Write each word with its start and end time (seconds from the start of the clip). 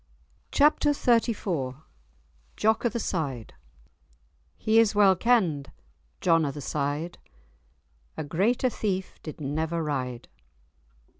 *Chapter 0.51 0.93
XXXIV* 0.93 1.75
*Jock 2.57 2.85
o' 2.87 2.89
the 2.89 2.99
Side* 2.99 3.53
"He 4.57 4.79
is 4.79 4.95
well 4.95 5.15
kend, 5.15 5.71
John 6.21 6.43
of 6.43 6.55
the 6.55 6.59
Syde, 6.59 7.19
A 8.17 8.23
greater 8.23 8.71
thief 8.71 9.21
did 9.21 9.39
never 9.39 9.83
ryde." 9.83 10.27